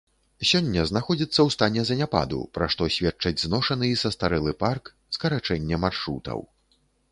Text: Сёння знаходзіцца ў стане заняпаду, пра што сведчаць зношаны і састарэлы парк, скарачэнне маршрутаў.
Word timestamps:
Сёння 0.51 0.85
знаходзіцца 0.91 1.33
ў 1.33 1.49
стане 1.55 1.81
заняпаду, 1.89 2.39
пра 2.59 2.69
што 2.75 2.89
сведчаць 2.97 3.41
зношаны 3.45 3.91
і 3.93 3.99
састарэлы 4.07 4.57
парк, 4.67 4.93
скарачэнне 5.19 5.75
маршрутаў. 5.87 6.39